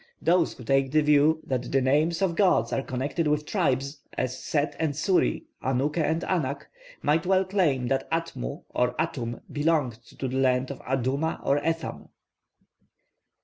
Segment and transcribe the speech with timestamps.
[0.19, 4.35] Those who take the view that the names of gods are connected with tribes, as
[4.41, 6.67] Set and Suti, Anuke and Anak,
[7.03, 12.09] might well claim that Atmu or Atum belonged to the land of Aduma or Etham.